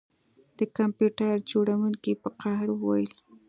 [0.57, 3.11] د کمپیوټر جوړونکي په قهر وویل